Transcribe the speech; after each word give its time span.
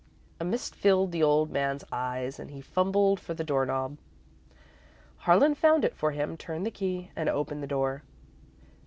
A 0.39 0.43
mist 0.43 0.73
filled 0.73 1.11
the 1.11 1.21
old 1.21 1.51
man's 1.51 1.83
eyes 1.91 2.39
and 2.39 2.49
he 2.49 2.59
fumbled 2.59 3.19
for 3.19 3.35
the 3.35 3.43
door 3.43 3.67
knob. 3.67 3.99
Harlan 5.29 5.53
found 5.53 5.85
it 5.85 5.95
for 5.95 6.09
him, 6.09 6.35
turned 6.37 6.65
the 6.65 6.71
key, 6.71 7.11
and 7.15 7.29
opened 7.29 7.61
the 7.61 7.67
door. 7.67 8.01